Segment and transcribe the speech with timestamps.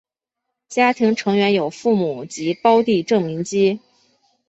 [0.67, 3.79] 家庭成员有父母及胞弟郑民基。